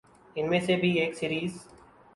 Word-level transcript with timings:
ان 0.35 0.49
میں 0.49 0.59
سے 0.59 0.75
بھی 0.75 0.91
ایک 0.99 1.15
سیریز 1.15 1.57